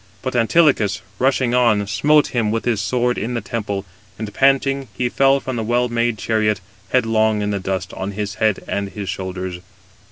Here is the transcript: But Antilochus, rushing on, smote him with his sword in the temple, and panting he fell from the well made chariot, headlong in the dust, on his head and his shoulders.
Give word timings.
But 0.23 0.35
Antilochus, 0.35 1.03
rushing 1.19 1.53
on, 1.53 1.85
smote 1.85 2.29
him 2.29 2.49
with 2.49 2.65
his 2.65 2.81
sword 2.81 3.19
in 3.19 3.35
the 3.35 3.39
temple, 3.41 3.85
and 4.17 4.33
panting 4.33 4.87
he 4.95 5.09
fell 5.09 5.39
from 5.39 5.57
the 5.57 5.63
well 5.63 5.89
made 5.89 6.17
chariot, 6.17 6.59
headlong 6.89 7.43
in 7.43 7.51
the 7.51 7.59
dust, 7.59 7.93
on 7.93 8.13
his 8.13 8.33
head 8.41 8.61
and 8.67 8.89
his 8.89 9.09
shoulders. 9.09 9.59